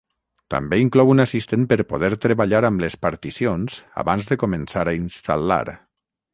També 0.51 0.77
inclou 0.83 1.11
un 1.13 1.23
assistent 1.25 1.67
per 1.73 1.77
poder 1.91 2.09
treballar 2.25 2.63
amb 2.71 2.83
les 2.85 2.97
particions 3.09 3.79
abans 4.05 4.33
de 4.33 4.41
començar 4.47 4.89
a 4.95 4.99
instal·lar. 5.05 5.65